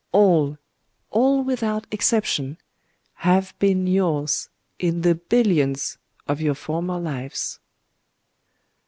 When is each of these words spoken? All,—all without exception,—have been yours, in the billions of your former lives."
All,—all 0.13 1.43
without 1.43 1.85
exception,—have 1.91 3.53
been 3.59 3.85
yours, 3.85 4.49
in 4.79 5.01
the 5.01 5.13
billions 5.13 5.99
of 6.27 6.41
your 6.41 6.55
former 6.55 6.97
lives." 6.99 7.59